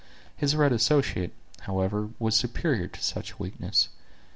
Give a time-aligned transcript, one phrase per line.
[0.35, 3.89] His red associate, however, was superior to such a weakness.